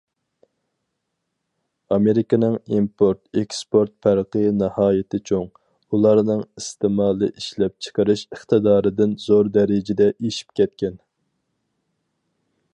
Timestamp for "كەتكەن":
10.61-10.99